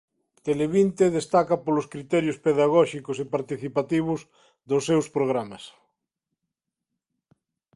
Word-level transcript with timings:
Televinte 0.47 1.05
destaca 1.17 1.55
polos 1.65 1.89
criterios 1.93 2.37
pedagóxicos 2.45 3.17
e 3.19 3.25
participativos 3.35 4.19
dos 4.69 4.85
seus 4.89 5.05
programas. 5.15 5.63